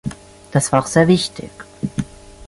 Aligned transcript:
Das 0.51 0.71
war 0.71 0.79
auch 0.81 0.87
sehr 0.87 1.07
wichtig. 1.07 1.51